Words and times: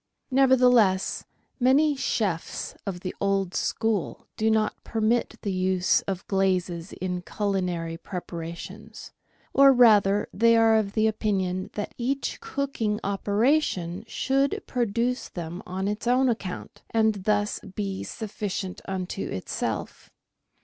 Nevertheless, 0.31 1.25
many 1.59 1.95
chefs 1.95 2.73
of 2.87 3.01
the 3.01 3.13
old 3.21 3.53
school 3.53 4.25
do 4.35 4.49
not 4.49 4.83
permit 4.83 5.35
the 5.43 5.51
use 5.51 6.01
of 6.07 6.25
glazes 6.25 6.91
in 6.93 7.21
culinary 7.21 7.97
preparations, 7.97 9.11
or, 9.53 9.71
rather, 9.71 10.27
they 10.33 10.57
are 10.57 10.75
of 10.77 10.97
opinion 10.97 11.69
that 11.73 11.93
each 11.99 12.39
cooking 12.41 12.99
operation 13.03 14.03
should 14.07 14.63
produce 14.65 15.29
them 15.29 15.61
on 15.67 15.87
its 15.87 16.07
own 16.07 16.29
account, 16.29 16.81
and 16.89 17.25
thus 17.25 17.59
be 17.59 18.03
sufficient 18.03 18.81
unto 18.87 19.27
itself. 19.29 20.09